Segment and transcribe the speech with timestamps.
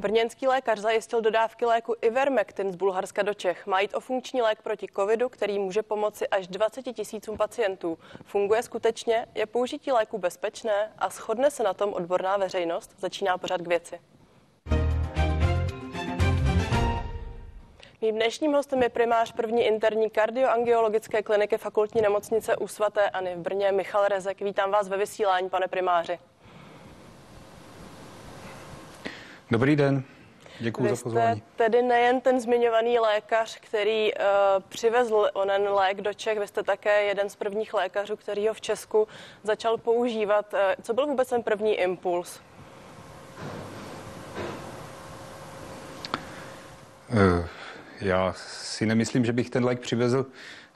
[0.00, 3.66] Brněnský lékař zajistil dodávky léku Ivermectin z Bulharska do Čech.
[3.66, 7.98] Má jít o funkční lék proti covidu, který může pomoci až 20 tisícům pacientů.
[8.24, 9.26] Funguje skutečně?
[9.34, 10.92] Je použití léku bezpečné?
[10.98, 12.94] A shodne se na tom odborná veřejnost?
[12.98, 14.00] Začíná pořád k věci.
[18.00, 23.38] Mým dnešním hostem je primář první interní kardioangiologické kliniky fakultní nemocnice u svaté Ani v
[23.38, 24.40] Brně Michal Rezek.
[24.40, 26.18] Vítám vás ve vysílání, pane primáři.
[29.50, 30.02] Dobrý den.
[30.60, 31.40] Děkuji za pozvání.
[31.40, 34.20] jste tedy nejen ten zmiňovaný lékař, který uh,
[34.68, 38.60] přivezl onen lék do Čech, vy jste také jeden z prvních lékařů, který ho v
[38.60, 39.08] Česku
[39.42, 40.52] začal používat.
[40.52, 42.40] Uh, co byl vůbec ten první impuls?
[47.12, 47.46] Uh,
[48.00, 50.26] já si nemyslím, že bych ten lék přivezl.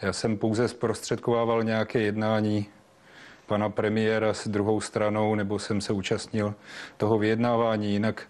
[0.02, 2.66] Já jsem pouze zprostředkovával nějaké jednání
[3.46, 6.54] pana premiéra s druhou stranou, nebo jsem se účastnil
[6.96, 7.92] toho vyjednávání.
[7.92, 8.22] Jinak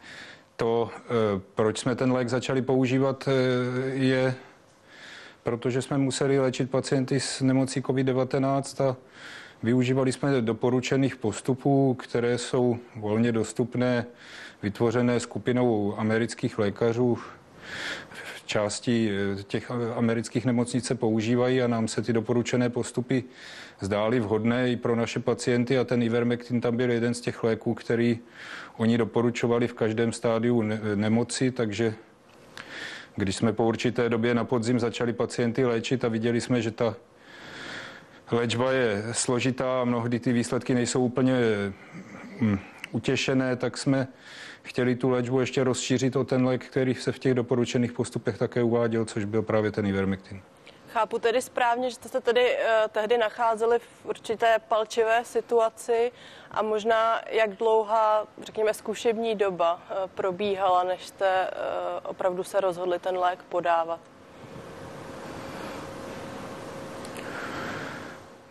[0.56, 3.32] to, eh, proč jsme ten lék začali používat, eh,
[3.88, 4.34] je,
[5.42, 8.96] protože jsme museli léčit pacienty s nemocí COVID-19 a
[9.62, 14.06] využívali jsme doporučených postupů, které jsou volně dostupné,
[14.62, 17.18] vytvořené skupinou amerických lékařů
[18.46, 23.24] části eh, těch amerických nemocnic se používají a nám se ty doporučené postupy
[23.80, 27.74] zdály vhodné i pro naše pacienty a ten Ivermectin tam byl jeden z těch léků,
[27.74, 28.18] který
[28.76, 30.62] oni doporučovali v každém stádiu
[30.94, 31.94] nemoci, takže
[33.16, 36.96] když jsme po určité době na podzim začali pacienty léčit a viděli jsme, že ta
[38.30, 41.34] léčba je složitá a mnohdy ty výsledky nejsou úplně
[42.40, 42.58] hm,
[42.92, 44.08] utěšené, tak jsme
[44.64, 48.62] chtěli tu léčbu ještě rozšířit o ten lék, který se v těch doporučených postupech také
[48.62, 50.42] uváděl, což byl právě ten Ivermectin.
[50.92, 56.12] Chápu tedy správně, že jste se tedy uh, tehdy nacházeli v určité palčivé situaci
[56.50, 62.98] a možná jak dlouhá, řekněme, zkušební doba uh, probíhala, než jste uh, opravdu se rozhodli
[62.98, 64.00] ten lék podávat?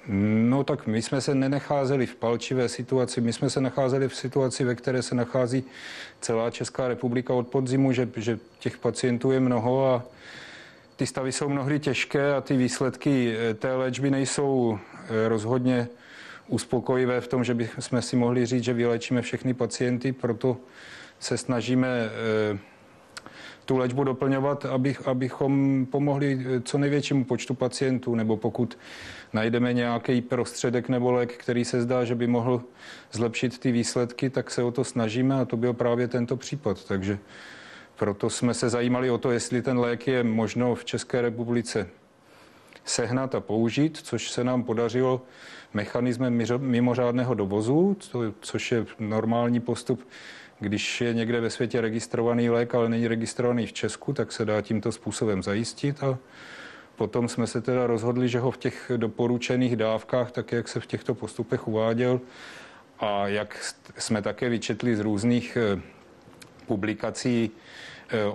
[0.07, 4.63] No tak my jsme se nenacházeli v palčivé situaci, my jsme se nacházeli v situaci,
[4.63, 5.63] ve které se nachází
[6.21, 10.03] celá Česká republika od podzimu, že, že těch pacientů je mnoho a
[10.95, 15.87] ty stavy jsou mnohdy těžké a ty výsledky eh, té léčby nejsou eh, rozhodně
[16.47, 20.57] uspokojivé v tom, že bychom si mohli říct, že vylečíme všechny pacienty, proto
[21.19, 22.57] se snažíme eh,
[23.65, 28.77] tu léčbu doplňovat, abych, abychom pomohli co největšímu počtu pacientů, nebo pokud
[29.33, 32.61] najdeme nějaký prostředek nebo lék, který se zdá, že by mohl
[33.11, 36.83] zlepšit ty výsledky, tak se o to snažíme a to byl právě tento případ.
[36.83, 37.19] Takže
[37.95, 41.89] proto jsme se zajímali o to, jestli ten lék je možno v České republice
[42.85, 45.21] sehnat a použít, což se nám podařilo
[45.73, 47.97] mechanismem mimořádného dovozu,
[48.41, 50.07] což je normální postup
[50.59, 54.61] když je někde ve světě registrovaný lék, ale není registrovaný v Česku, tak se dá
[54.61, 56.03] tímto způsobem zajistit.
[56.03, 56.17] A
[56.95, 60.85] potom jsme se teda rozhodli, že ho v těch doporučených dávkách, tak jak se v
[60.85, 62.21] těchto postupech uváděl
[62.99, 65.81] a jak jsme také vyčetli z různých eh,
[66.67, 67.51] publikací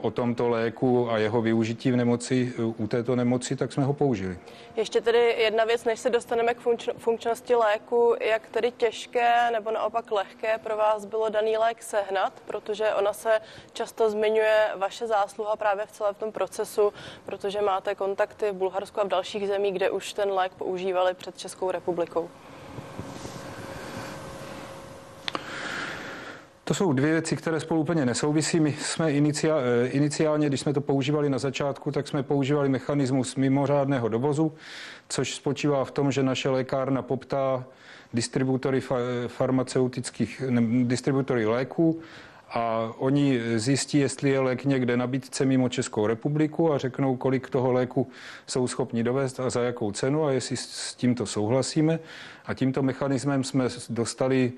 [0.01, 3.93] o tomto léku a jeho využití v nemoci, eh, u této nemoci, tak jsme ho
[3.93, 4.39] použili.
[4.77, 6.61] Ještě tedy jedna věc, než se dostaneme k
[6.99, 12.95] funkčnosti léku, jak tedy těžké nebo naopak lehké pro vás bylo daný lék sehnat, protože
[12.95, 13.41] ona se
[13.73, 16.93] často zmiňuje vaše zásluha právě v celém tom procesu,
[17.27, 21.39] protože máte kontakty v Bulharsku a v dalších zemích, kde už ten lék používali před
[21.39, 22.31] Českou republikou.
[26.69, 28.61] To jsou dvě věci, které spolu úplně nesouvisí.
[28.61, 33.37] My jsme inicia, eh, iniciálně, když jsme to používali na začátku, tak jsme používali mechanismus
[33.37, 34.53] mimořádného dovozu,
[35.09, 37.65] což spočívá v tom, že naše lékárna poptá
[38.15, 38.83] distributory
[39.27, 40.43] farmaceutických,
[40.85, 42.01] distributory léků
[42.51, 47.73] a oni zjistí, jestli je lék někde nabídce mimo Českou republiku a řeknou, kolik toho
[47.73, 48.11] léku
[48.47, 51.99] jsou schopni dovést a za jakou cenu a jestli s tímto souhlasíme.
[52.47, 54.53] A tímto mechanismem jsme dostali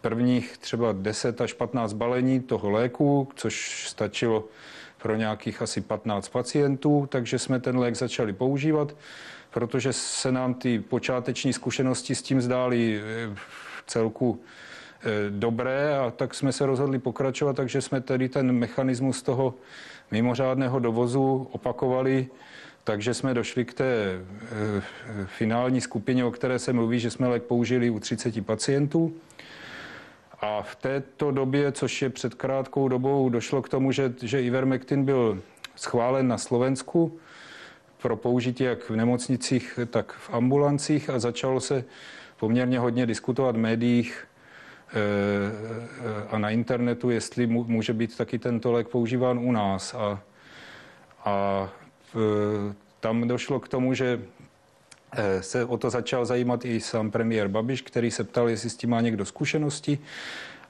[0.00, 4.44] prvních třeba 10 až 15 balení toho léku, což stačilo
[5.02, 8.96] pro nějakých asi 15 pacientů, takže jsme ten lék začali používat,
[9.50, 14.40] protože se nám ty počáteční zkušenosti s tím zdály eh, v celku
[15.30, 19.54] dobré a tak jsme se rozhodli pokračovat, takže jsme tedy ten mechanismus toho
[20.10, 22.26] mimořádného dovozu opakovali,
[22.84, 24.82] takže jsme došli k té eh,
[25.26, 29.12] finální skupině, o které se mluví, že jsme lék použili u 30 pacientů.
[30.40, 35.04] A v této době, což je před krátkou dobou, došlo k tomu, že, že Ivermectin
[35.04, 35.42] byl
[35.76, 37.18] schválen na Slovensku
[38.02, 41.84] pro použití jak v nemocnicích, tak v ambulancích a začalo se
[42.36, 44.26] poměrně hodně diskutovat v médiích
[46.30, 49.94] a na internetu, jestli může být taky tento lék používán u nás.
[49.94, 50.20] A,
[51.24, 51.68] a
[53.00, 54.20] tam došlo k tomu, že
[55.40, 58.90] se o to začal zajímat i sám premiér Babiš, který se ptal, jestli s tím
[58.90, 59.98] má někdo zkušenosti.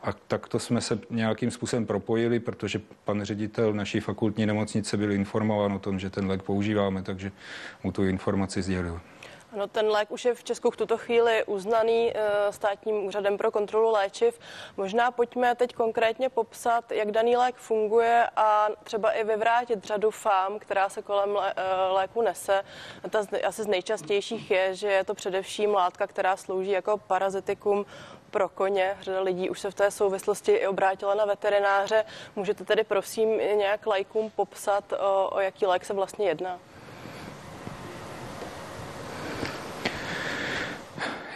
[0.02, 5.12] A tak to jsme se nějakým způsobem propojili, protože pan ředitel naší fakultní nemocnice byl
[5.12, 7.32] informován o tom, že ten lék používáme, takže
[7.84, 9.00] mu tu informaci sdělil.
[9.56, 13.50] No, ten lék už je v Česku v tuto chvíli uznaný e, státním úřadem pro
[13.50, 14.38] kontrolu léčiv.
[14.76, 20.58] Možná pojďme teď konkrétně popsat, jak daný lék funguje a třeba i vyvrátit řadu fám,
[20.58, 22.62] která se kolem lé, e, léku nese.
[23.10, 27.86] Ta asi z nejčastějších je, že je to především látka, která slouží jako parazitikum
[28.30, 28.96] pro koně.
[29.00, 32.04] Řada lidí už se v té souvislosti i obrátila na veterináře.
[32.36, 36.58] Můžete tedy prosím nějak lajkům popsat, o, o jaký lék se vlastně jedná?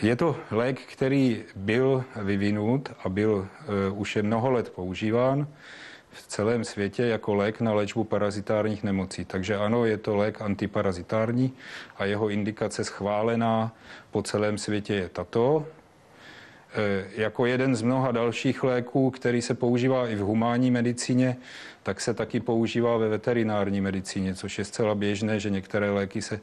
[0.03, 3.49] Je to lék, který byl vyvinut a byl
[3.91, 5.49] uh, už je mnoho let používán
[6.11, 9.25] v celém světě jako lék na léčbu parazitárních nemocí.
[9.25, 11.53] Takže ano, je to lék antiparazitární
[11.97, 13.73] a jeho indikace schválená
[14.11, 15.67] po celém světě je tato.
[16.77, 21.37] E, jako jeden z mnoha dalších léků, který se používá i v humánní medicíně,
[21.83, 26.41] tak se taky používá ve veterinární medicíně, což je zcela běžné, že některé léky se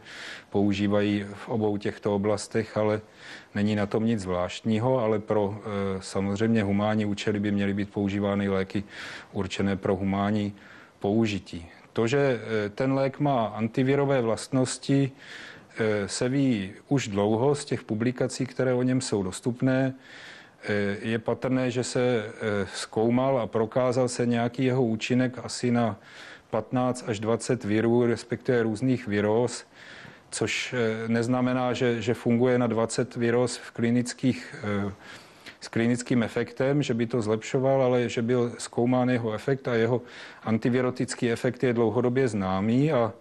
[0.50, 3.01] používají v obou těchto oblastech, ale
[3.56, 8.50] není na tom nic zvláštního, ale pro e, samozřejmě humánní účely by měly být používány
[8.50, 8.83] léky
[9.31, 10.56] určené pro humánní
[11.00, 11.69] použití.
[11.94, 12.18] To, že
[12.65, 15.12] e, ten lék má antivirové vlastnosti,
[16.05, 19.93] se ví už dlouho z těch publikací, které o něm jsou dostupné.
[20.63, 25.99] Eh, je patrné, že se eh, zkoumal a prokázal se nějaký jeho účinek asi na
[26.49, 29.65] 15 až 20 virů, respektive různých viróz,
[30.31, 34.55] což eh, neznamená, že, že funguje na 20 viróz v klinických,
[35.61, 40.01] s klinickým efektem, že by to zlepšoval, ale že byl zkoumán jeho efekt a jeho
[40.43, 43.13] antivirotický efekt je dlouhodobě známý a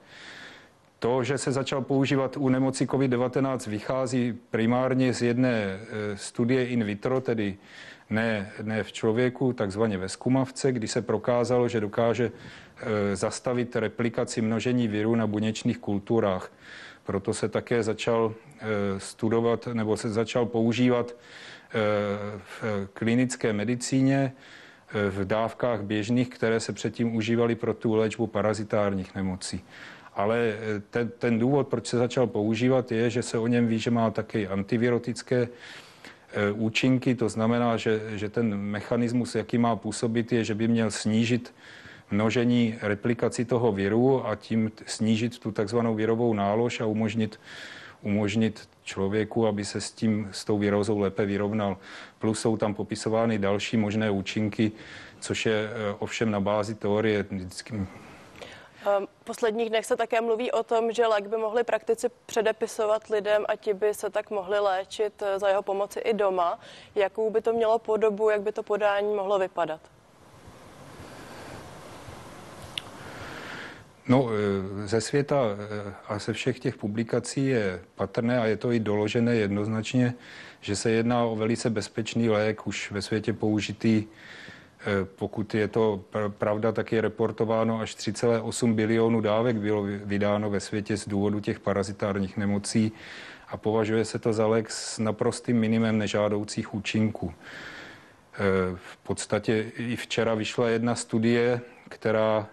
[1.03, 5.79] to, že se začal používat u nemoci COVID-19, vychází primárně z jedné e,
[6.17, 7.57] studie in vitro, tedy
[8.11, 14.41] ne, ne v člověku, takzvaně ve skumavce, kdy se prokázalo, že dokáže e, zastavit replikaci
[14.41, 16.53] množení virů na buněčných kulturách.
[17.05, 18.67] Proto se také začal e,
[19.01, 21.17] studovat nebo se začal používat
[22.39, 24.33] v klinické medicíně
[25.11, 29.65] v dávkách běžných, které se předtím užívaly pro tu léčbu parazitárních nemocí
[30.15, 33.79] ale eh, ten, ten důvod, proč se začal používat, je, že se o něm ví,
[33.79, 35.49] že má také antivirotické
[36.33, 40.91] eh, účinky, to znamená, že, že ten mechanismus, jaký má působit, je, že by měl
[40.91, 41.55] snížit
[42.11, 47.41] množení replikaci toho viru a tím snížit tu takzvanou virovou nálož a umožnit,
[48.03, 51.77] umožnit člověku, aby se s tím, s tou virózou lépe vyrovnal.
[52.19, 54.73] Plus jsou tam popisovány další možné účinky,
[55.21, 57.87] což je eh, ovšem na bázi teorie vždycky
[58.85, 63.45] v posledních dnech se také mluví o tom, že lék by mohli praktici předepisovat lidem
[63.49, 66.61] a ti by se tak mohli léčit eh, za jeho pomoci i doma.
[66.95, 69.81] Jakou by to mělo podobu, jak by to podání mohlo vypadat?
[74.09, 75.43] No, eh, ze světa
[75.87, 80.15] eh, a ze všech těch publikací je patrné a je to i doložené jednoznačně,
[80.61, 84.05] že se jedná o velice bezpečný lék, už ve světě použitý
[85.05, 90.97] pokud je to pravda, tak je reportováno až 3,8 bilionů dávek bylo vydáno ve světě
[90.97, 92.93] z důvodu těch parazitárních nemocí
[93.49, 97.35] a považuje se to za lék s naprostým minimem nežádoucích účinků.
[98.35, 98.39] Eh,
[98.77, 102.49] v podstatě i včera vyšla jedna studie, která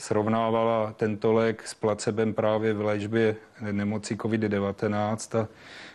[0.00, 3.36] srovnávala tento lék s placebem právě v léčbě
[3.72, 5.48] nemocí COVID-19 a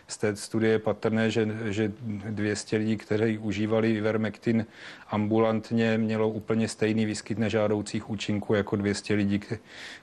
[0.08, 1.92] z té studie je patrné, že, že
[2.30, 4.66] 200 lidí, kteří užívali Ivermectin
[5.10, 9.40] ambulantně, mělo úplně stejný výskyt nežádoucích účinků jako 200 lidí,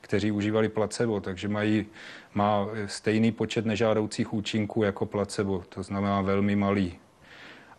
[0.01, 1.85] kteří užívali placebo, takže mají,
[2.33, 7.02] má stejný počet nežádoucích účinků jako placebo, to znamená velmi malý.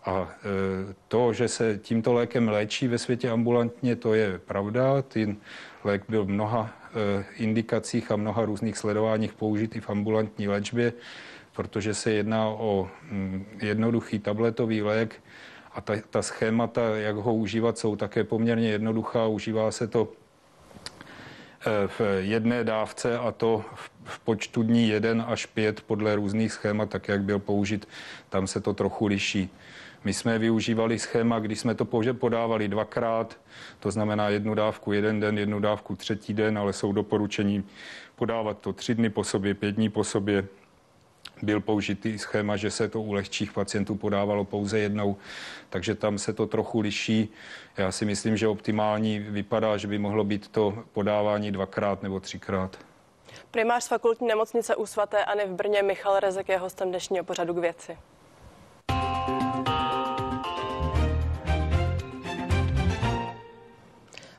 [0.04, 5.02] A e, to, že se tímto lékem léčí ve světě ambulantně, to je pravda.
[5.02, 5.37] Ten
[5.84, 10.92] lék byl v mnoha e, indikacích a mnoha různých sledováních použitý v ambulantní léčbě
[11.54, 15.23] protože se jedná o mm, jednoduchý tabletový lék
[15.73, 19.26] a ta, ta schémata, jak ho užívat, jsou také poměrně jednoduchá.
[19.26, 20.08] Užívá se to
[21.66, 23.64] eh, v jedné dávce a to
[24.04, 27.88] v počtu dní 1 až 5 podle různých schémat, tak jak byl použit,
[28.28, 29.50] tam se to trochu liší.
[30.04, 33.37] My jsme využívali schéma, kdy jsme to podávali dvakrát,
[33.80, 37.64] to znamená jednu dávku jeden den, jednu dávku třetí den, ale jsou doporučení
[38.16, 40.46] podávat to tři dny po sobě, pět dní po sobě,
[41.42, 45.16] byl použitý schéma, že se to u lehčích pacientů podávalo pouze jednou,
[45.70, 47.32] takže tam se to trochu liší.
[47.76, 52.78] Já si myslím, že optimální vypadá, že by mohlo být to podávání dvakrát nebo třikrát.
[53.50, 57.58] Primář fakultní nemocnice u svaté Ani v Brně Michal Rezek je hostem dnešního pořadu k
[57.58, 57.99] věci.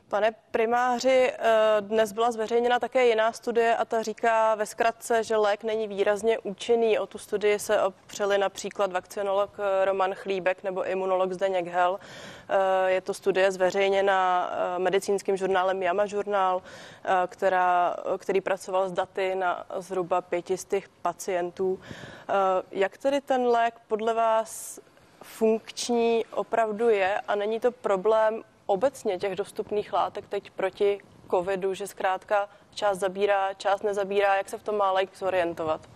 [0.08, 5.36] Pane primáři, eh, dnes byla zveřejněna také jiná studie a ta říká ve zkratce, že
[5.36, 6.98] lék není výrazně účinný.
[6.98, 11.98] O tu studii se opřeli například vakcinolog eh, Roman Chlíbek nebo imunolog Zdeněk Hel.
[12.48, 16.62] Eh, je to studie zveřejněna medicínským žurnálem Jama Journal,
[17.26, 21.80] která, který pracoval s daty na zhruba pětistých pacientů.
[22.70, 24.80] Jak tedy ten lék podle vás
[25.22, 30.98] funkční opravdu je a není to problém obecně těch dostupných látek teď proti
[31.30, 35.88] covidu, že zkrátka část zabírá, část nezabírá, jak se v tom má lék zorientovat?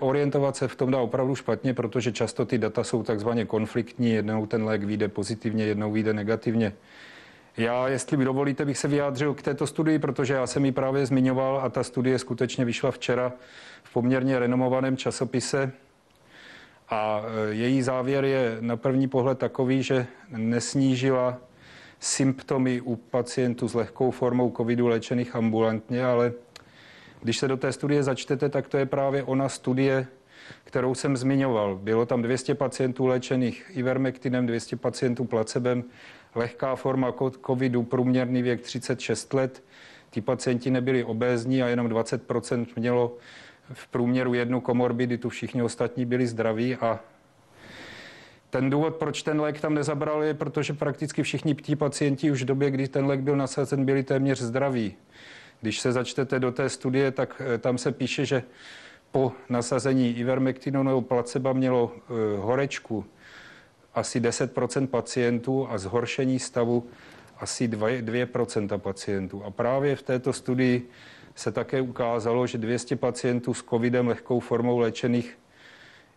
[0.00, 4.10] Orientovat se v tom dá opravdu špatně, protože často ty data jsou takzvaně konfliktní.
[4.10, 6.72] Jednou ten lék vyjde pozitivně, jednou vyjde negativně.
[7.56, 11.06] Já, jestli mi dovolíte, bych se vyjádřil k této studii, protože já jsem ji právě
[11.06, 13.32] zmiňoval a ta studie skutečně vyšla včera
[13.82, 15.72] v poměrně renomovaném časopise
[16.90, 21.38] a e, její závěr je na první pohled takový, že nesnížila
[22.00, 26.32] symptomy u pacientů s lehkou formou covidu léčených ambulantně, ale
[27.22, 30.06] když se do té studie začtete, tak to je právě ona studie,
[30.64, 31.76] kterou jsem zmiňoval.
[31.76, 35.84] Bylo tam 200 pacientů léčených ivermektinem, 200 pacientů placebem,
[36.34, 37.14] lehká forma
[37.46, 39.62] covidu, průměrný věk 36 let.
[40.10, 42.22] Ti pacienti nebyli obézní a jenom 20
[42.76, 43.16] mělo
[43.72, 47.00] v průměru jednu komorbiditu, všichni ostatní byli zdraví a
[48.50, 52.46] ten důvod, proč ten lék tam nezabral, je, protože prakticky všichni tí pacienti už v
[52.46, 54.94] době, kdy ten lék byl nasazen, byli téměř zdraví.
[55.60, 58.42] Když se začtete do té studie, tak eh, tam se píše, že
[59.12, 63.04] po nasazení ivermektinu nebo placebo mělo uh, horečku
[63.94, 66.86] asi 10% pacientů a zhoršení stavu
[67.38, 68.26] asi 2, 2
[68.78, 69.44] pacientů.
[69.44, 70.90] A právě v této studii
[71.38, 75.38] se také ukázalo, že 200 pacientů s covidem lehkou formou léčených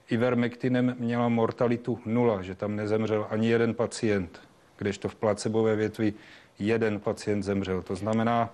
[0.09, 4.41] ivermektinem měla mortalitu nula, že tam nezemřel ani jeden pacient,
[4.77, 6.13] kdežto v placebové větvi
[6.59, 7.81] jeden pacient zemřel.
[7.81, 8.49] To znamená,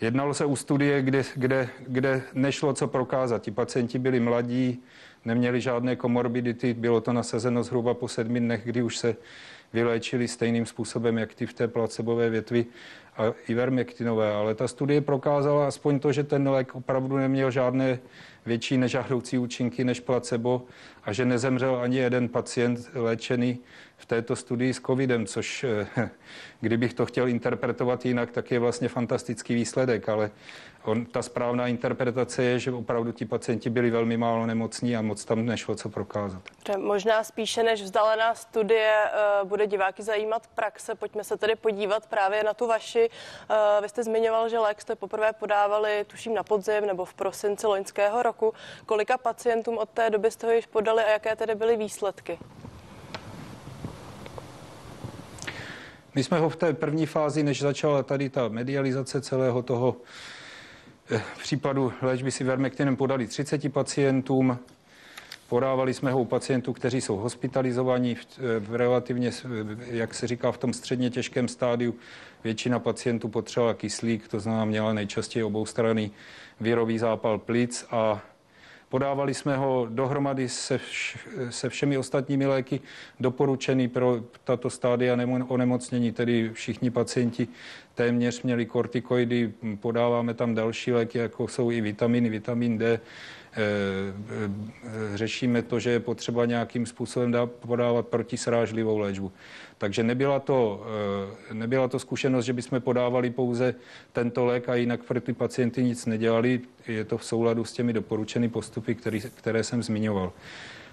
[0.00, 3.42] jednalo se u studie, kde, kde, kde nešlo co prokázat.
[3.42, 4.82] Ti pacienti byli mladí,
[5.24, 9.16] neměli žádné komorbidity, bylo to nasazeno zhruba po sedmi dnech, kdy už se
[9.72, 12.66] vyléčili stejným způsobem, jak ty v té placebové větvi
[13.18, 14.32] a ivermektinové.
[14.32, 17.98] Ale ta studie prokázala aspoň to, že ten lék opravdu neměl žádné
[18.46, 20.62] větší nežádoucí účinky než placebo
[21.04, 23.58] a že nezemřel ani jeden pacient léčený
[23.96, 26.10] v této studii s covidem, což eh,
[26.60, 30.30] kdybych to chtěl interpretovat jinak, tak je vlastně fantastický výsledek, ale
[30.84, 35.24] on, ta správná interpretace je, že opravdu ti pacienti byli velmi málo nemocní a moc
[35.24, 36.42] tam nešlo co prokázat.
[36.78, 40.94] Možná spíše než vzdálená studie eh, bude diváky zajímat praxe.
[40.94, 43.07] Pojďme se tedy podívat právě na tu vaši.
[43.50, 47.66] Eh, vy jste zmiňoval, že lék jste poprvé podávali, tuším, na podzim nebo v prosinci
[47.66, 48.54] loňského roku.
[48.86, 52.38] Kolika pacientům od té doby jste ho již podali a jaké tedy byly výsledky?
[56.14, 59.96] My jsme ho v té první fázi, než začala tady ta medializace celého toho
[61.10, 64.58] eh, případu léčby si vermektinem podali 30 pacientům.
[65.48, 69.30] Podávali jsme ho u pacientů, kteří jsou hospitalizovaní v, eh, v relativně,
[69.86, 71.94] jak se říká, v tom středně těžkém stádiu.
[72.44, 76.12] Většina pacientů potřebovala kyslík, to znamená měla nejčastěji oboustranný
[76.60, 78.22] virový zápal plic a
[78.88, 82.80] Podávali jsme ho dohromady se, vš- se všemi ostatními léky
[83.20, 85.16] doporučený pro tato stádia
[85.48, 87.48] onemocnění, tedy všichni pacienti
[87.94, 93.00] téměř měli kortikoidy, podáváme tam další léky, jako jsou i vitaminy, vitamin D,
[95.14, 99.32] řešíme to, že je potřeba nějakým způsobem podávat protisrážlivou léčbu.
[99.78, 100.86] Takže nebyla to,
[101.50, 103.74] eh, nebyla to zkušenost, že bychom podávali pouze
[104.12, 106.60] tento lék a jinak pro ty pacienty nic nedělali.
[106.86, 110.32] Je to v souladu s těmi doporučenými postupy, který, které jsem zmiňoval.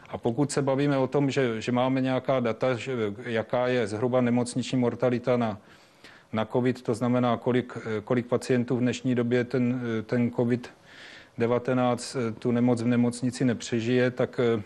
[0.09, 2.93] A pokud se bavíme o tom, že, že máme nějaká data, že,
[3.25, 5.57] jaká je zhruba nemocniční mortalita na,
[6.33, 10.69] na COVID, to znamená, kolik, kolik pacientů v dnešní době ten, ten COVID
[11.37, 14.61] 19 eh, tu nemoc v nemocnici nepřežije, tak, eh,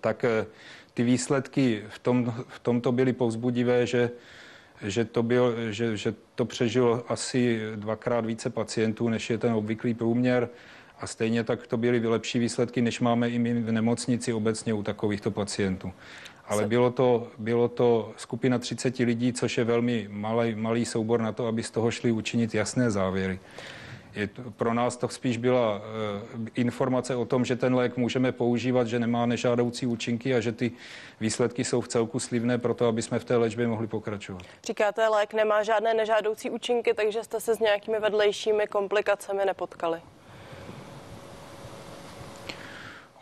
[0.00, 0.46] tak eh,
[0.94, 4.10] ty výsledky v, tom, v tomto byly povzbudivé, že,
[4.82, 9.94] že, to byl, že, že to přežilo asi dvakrát více pacientů, než je ten obvyklý
[9.94, 10.48] průměr.
[11.00, 14.82] A stejně tak to byly lepší výsledky, než máme i my v nemocnici obecně u
[14.82, 15.92] takovýchto pacientů.
[16.46, 21.32] Ale bylo to, bylo to skupina 30 lidí, což je velmi malý, malý soubor na
[21.32, 23.40] to, aby z toho šli učinit jasné závěry.
[24.14, 28.32] Je to, pro nás to spíš byla uh, informace o tom, že ten lék můžeme
[28.32, 30.72] používat, že nemá nežádoucí účinky a že ty
[31.20, 34.42] výsledky jsou v celku slivné pro to, aby jsme v té léčbě mohli pokračovat.
[34.64, 40.00] Říkáte, lék nemá žádné nežádoucí účinky, takže jste se s nějakými vedlejšími komplikacemi nepotkali.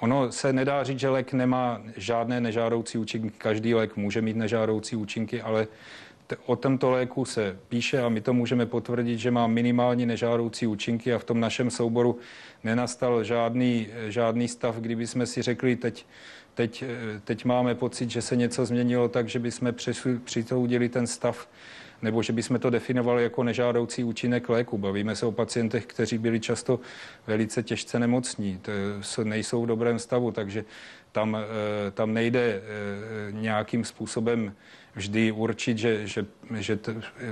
[0.01, 3.31] Ono se nedá říct, že lék nemá žádné nežádoucí účinky.
[3.39, 5.67] Každý lék může mít nežádoucí účinky, ale
[6.47, 11.15] o tomto léku se píše a my to můžeme potvrdit, že má minimálně nežádoucí účinky
[11.15, 12.19] a v tom našem souboru
[12.65, 16.07] nenastal žádný, žádný stav, kdyby jsme si řekli, teď,
[16.55, 16.85] teď,
[17.25, 19.75] teď máme pocit, že se něco změnilo tak, že bychom
[20.25, 21.49] přitoudili ten stav
[22.03, 24.79] nebo že bychom to definovali jako nežádoucí účinek léku.
[24.79, 26.81] Bavíme se o pacientech, kteří byli často
[27.27, 28.61] velice těžce nemocní,
[29.15, 30.65] to nejsou v dobrém stavu, takže
[31.13, 32.63] tam, eh, tam nejde eh,
[33.33, 34.55] nějakým způsobem
[34.99, 36.27] vždy určit, že, že,
[36.59, 36.79] že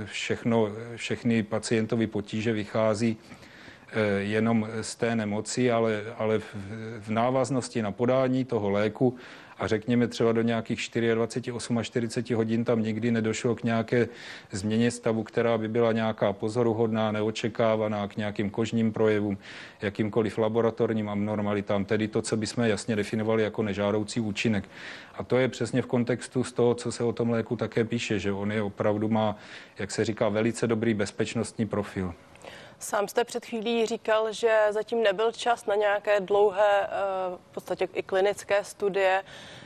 [0.05, 6.39] všechno, všechny pacientovi potíže vychází eh, jenom z té nemoci, ale, ale
[6.99, 9.17] v návaznosti na podání toho léku
[9.59, 14.07] a řekněme třeba do nějakých 24, 48 hodin tam nikdy nedošlo k nějaké
[14.51, 19.37] změně stavu, která by byla nějaká pozoruhodná, neočekávaná, k nějakým kožním projevům,
[19.81, 24.69] jakýmkoliv laboratorním abnormalitám, tedy to, co bychom jasně definovali jako nežádoucí účinek.
[25.15, 28.19] A to je přesně v kontextu z toho, co se o tom léku také píše,
[28.19, 29.35] že on je opravdu má,
[29.79, 32.13] jak se říká, velice dobrý bezpečnostní profil.
[32.79, 36.87] Sám jste před chvílí říkal, že zatím nebyl čas na nějaké dlouhé, eh,
[37.51, 39.23] v podstatě i klinické studie.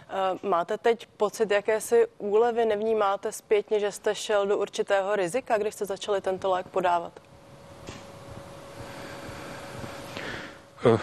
[0.10, 2.66] Eh, máte teď pocit jakési úlevy?
[2.66, 7.20] Nevnímáte zpětně, že jste šel do určitého rizika, když jste začali tento lék podávat?
[10.86, 11.00] Uh.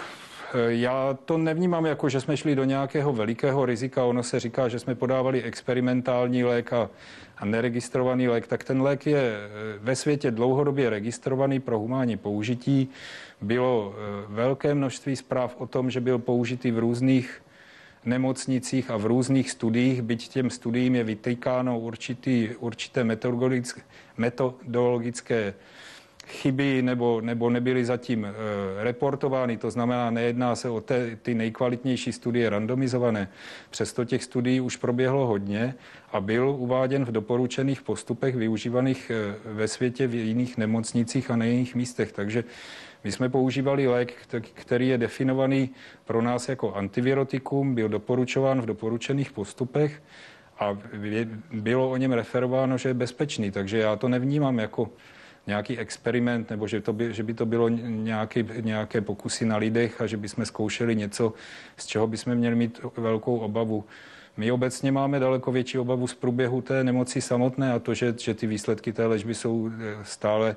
[0.68, 4.04] Já to nevnímám jako, že jsme šli do nějakého velikého rizika.
[4.04, 6.90] Ono se říká, že jsme podávali experimentální lék a,
[7.38, 8.46] a neregistrovaný lék.
[8.46, 12.88] Tak ten lék je eh, ve světě dlouhodobě registrovaný pro humánní použití.
[13.40, 17.42] Bylo eh, velké množství zpráv o tom, že byl použitý v různých
[18.04, 23.82] nemocnicích a v různých studiích, byť těm studiím je vytýkáno určitý, určité metodologické,
[24.16, 25.54] metodologické
[26.28, 28.30] chyby nebo, nebo nebyly zatím e,
[28.84, 33.28] reportovány, to znamená, nejedná se o te, ty nejkvalitnější studie randomizované.
[33.70, 35.74] Přesto těch studií už proběhlo hodně
[36.12, 41.44] a byl uváděn v doporučených postupech využívaných e, ve světě v jiných nemocnicích a na
[41.44, 42.12] jiných místech.
[42.12, 42.44] Takže
[43.04, 44.14] my jsme používali lék,
[44.54, 45.70] který je definovaný
[46.04, 50.02] pro nás jako antivirotikum, byl doporučován v doporučených postupech
[50.58, 50.78] a
[51.52, 53.50] bylo o něm referováno, že je bezpečný.
[53.50, 54.90] Takže já to nevnímám jako
[55.48, 60.00] nějaký experiment, nebo že, to by, že by to bylo nějaký, nějaké pokusy na lidech
[60.00, 61.32] a že bychom zkoušeli něco,
[61.76, 63.84] z čeho bychom měli mít velkou obavu.
[64.36, 68.34] My obecně máme daleko větší obavu z průběhu té nemoci samotné a to, že, že
[68.34, 70.56] ty výsledky té léčby jsou eh, stále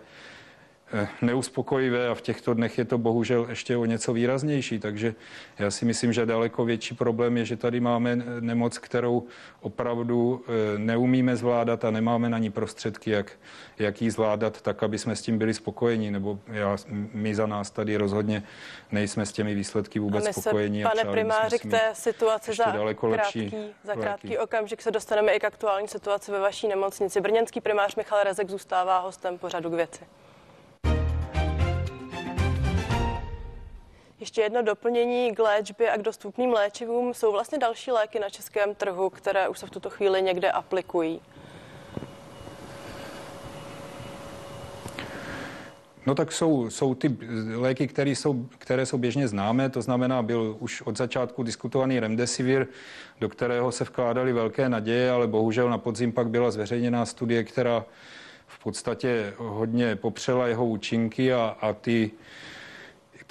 [1.21, 4.79] neuspokojivé a v těchto dnech je to bohužel ještě o něco výraznější.
[4.79, 5.15] Takže
[5.59, 9.27] já si myslím, že daleko větší problém je, že tady máme nemoc, kterou
[9.61, 13.31] opravdu eh, neumíme zvládat a nemáme na ní prostředky, jak,
[13.79, 16.11] jak ji zvládat tak, aby jsme s tím byli spokojeni.
[16.11, 16.77] Nebo já,
[17.13, 18.43] my za nás tady rozhodně
[18.91, 20.83] nejsme s těmi výsledky vůbec a spokojeni.
[20.83, 25.31] Se, pane primáři, k té situaci za daleko krátký, lepší, za krátký okamžik se dostaneme
[25.31, 27.21] i k aktuální situaci ve vaší nemocnici.
[27.21, 30.05] Brněnský primář Michal Rezek zůstává hostem pořadu k věci.
[34.21, 37.13] Ještě jedno doplnění k léčbě a k dostupným léčivům.
[37.13, 41.21] Jsou vlastně další léky na českém trhu, které už se v tuto chvíli někde aplikují?
[46.05, 47.17] No tak jsou, jsou ty
[47.55, 52.67] léky, které jsou, které jsou běžně známé, to znamená, byl už od začátku diskutovaný remdesivir,
[53.19, 57.85] do kterého se vkládaly velké naděje, ale bohužel na podzim pak byla zveřejněná studie, která
[58.47, 62.11] v podstatě hodně popřela jeho účinky a, a ty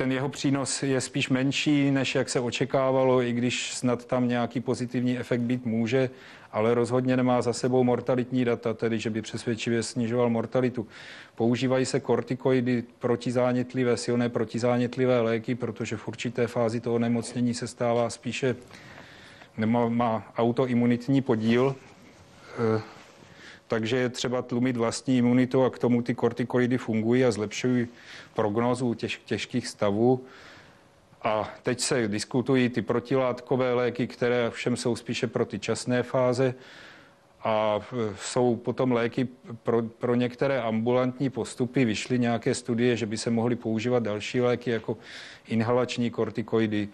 [0.00, 4.60] ten jeho přínos je spíš menší, než jak se očekávalo, i když snad tam nějaký
[4.60, 6.10] pozitivní efekt být může,
[6.52, 10.86] ale rozhodně nemá za sebou mortalitní data, tedy že by přesvědčivě snižoval mortalitu.
[11.34, 18.10] Používají se kortikoidy protizánětlivé, silné protizánětlivé léky, protože v určité fázi toho nemocnění se stává
[18.10, 18.56] spíše,
[19.58, 21.76] nemá, má autoimunitní podíl,
[22.76, 22.99] eh,
[23.70, 27.88] takže je třeba tlumit vlastní imunitu a k tomu ty kortikoidy fungují a zlepšují
[28.34, 30.24] prognózu těž, těžkých stavů.
[31.22, 36.54] A teď se diskutují ty protilátkové léky, které všem jsou spíše pro ty časné fáze
[37.44, 37.80] a
[38.20, 39.28] jsou potom léky
[39.62, 41.84] pro, pro některé ambulantní postupy.
[41.84, 44.98] Vyšly nějaké studie, že by se mohly používat další léky jako
[45.48, 46.88] inhalační kortikoidy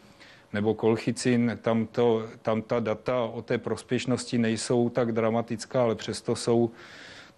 [0.56, 6.36] nebo kolchicin, tam, to, tam ta data o té prospěšnosti nejsou tak dramatická, ale přesto
[6.36, 6.70] jsou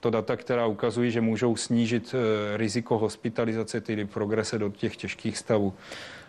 [0.01, 5.39] to data, která ukazují, že můžou snížit eh, riziko hospitalizace, tedy progrese do těch těžkých
[5.39, 5.75] stavů.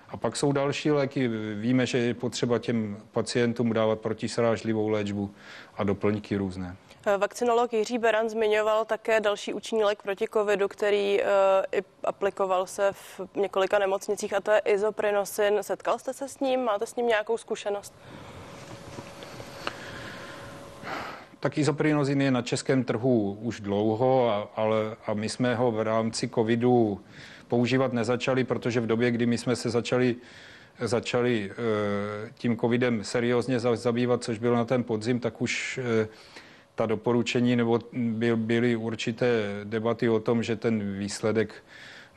[0.09, 1.29] A pak jsou další léky.
[1.55, 5.31] Víme, že je potřeba těm pacientům dávat protisrážlivou léčbu
[5.77, 6.75] a doplňky různé.
[7.17, 11.27] Vakcinolog Jiří Beran zmiňoval také další účinný lék proti covidu, který uh,
[11.71, 15.57] i aplikoval se v několika nemocnicích, a to je izoprinosin.
[15.61, 16.63] Setkal jste se s ním?
[16.63, 17.93] Máte s ním nějakou zkušenost?
[21.39, 25.81] Tak izoprinozin je na českém trhu už dlouho, a, ale a my jsme ho v
[25.81, 27.01] rámci covidu
[27.47, 30.15] používat nezačali, protože v době, kdy my jsme se začali
[30.81, 36.07] začali eh, tím covidem seriózně zabývat, což bylo na ten podzim, tak už eh,
[36.79, 37.79] ta doporučení nebo
[38.35, 39.27] byly určité
[39.63, 41.53] debaty o tom, že ten výsledek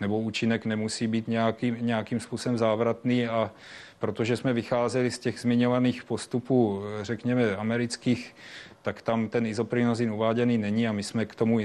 [0.01, 3.51] nebo účinek nemusí být nějaký, nějakým způsobem závratný a
[3.99, 8.37] protože jsme vycházeli z těch zmiňovaných postupů, řekněme, amerických,
[8.83, 11.59] tak tam ten izoprinozin uváděný není a my jsme k tomu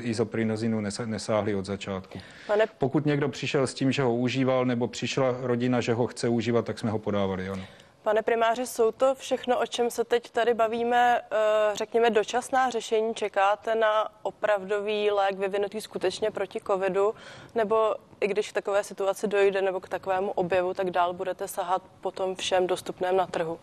[0.00, 2.18] izoprinozinu nesáhli od začátku.
[2.46, 2.66] Pane...
[2.78, 6.64] Pokud někdo přišel s tím, že ho užíval, nebo přišla rodina, že ho chce užívat,
[6.64, 7.48] tak jsme ho podávali.
[7.48, 7.62] Ano.
[8.04, 11.36] Pane primáři, jsou to všechno, o čem se teď tady bavíme, eh,
[11.74, 13.14] řekněme, dočasná řešení?
[13.14, 17.14] Čekáte na opravdový lék vyvinutý skutečně proti covidu?
[17.54, 21.82] Nebo i když k takové situaci dojde nebo k takovému objevu, tak dál budete sahat
[22.00, 23.60] po tom všem dostupném na trhu?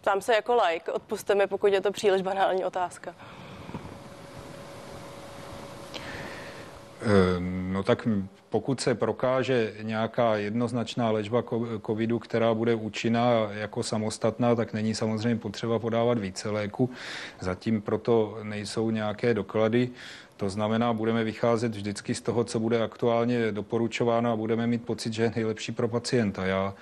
[0.00, 3.14] Ptám se jako like, odpuste mi, pokud je to příliš banální otázka.
[7.02, 7.40] Eh,
[7.72, 8.08] no tak
[8.50, 11.44] pokud se prokáže nějaká jednoznačná léčba
[11.86, 16.90] covidu, která bude účinná jako samostatná, tak není samozřejmě potřeba podávat více léku.
[17.40, 19.90] Zatím proto nejsou nějaké doklady.
[20.36, 25.12] To znamená, budeme vycházet vždycky z toho, co bude aktuálně doporučováno a budeme mít pocit,
[25.12, 26.46] že je nejlepší pro pacienta.
[26.46, 26.74] Já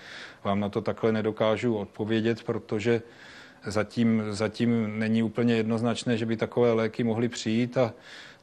[0.44, 3.02] vám na to takhle nedokážu odpovědět, protože
[3.66, 7.92] zatím, zatím není úplně jednoznačné, že by takové léky mohly přijít a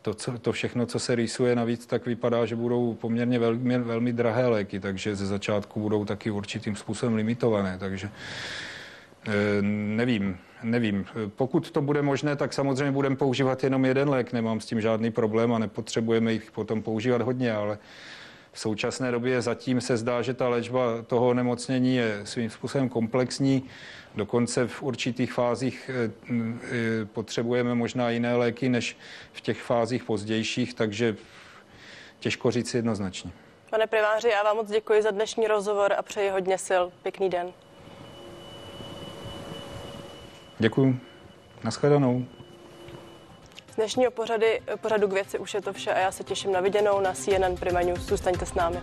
[0.04, 4.14] to, co, to všechno, co se rýsuje navíc, tak vypadá, že budou poměrně velmi, velmi
[4.14, 8.10] drahé léky, takže ze začátku budou taky určitým způsobem limitované, takže
[9.28, 11.06] e, nevím, nevím.
[11.36, 15.12] Pokud to bude možné, tak samozřejmě budeme používat jenom jeden lék, nemám s tím žádný
[15.12, 17.78] problém a nepotřebujeme jich potom používat hodně, ale
[18.54, 23.64] v současné době zatím se zdá, že ta léčba toho nemocnění je svým způsobem komplexní.
[24.16, 28.98] Dokonce v určitých fázích eh, eh, potřebujeme možná jiné léky než
[29.34, 31.16] v těch fázích pozdějších, takže
[32.20, 33.32] těžko říct jednoznačně.
[33.70, 36.84] Pane primáři, já vám moc děkuji za dnešní rozhovor a přeji hodně sil.
[37.04, 37.54] Pěkný den.
[40.60, 41.00] Děkuji.
[41.64, 42.26] Naschledanou.
[43.74, 46.60] Z dnešního pořady, pořadu k věci už je to vše a já se těším na
[46.60, 48.00] viděnou na CNN Prima News.
[48.00, 48.78] Zůstaňte s námi.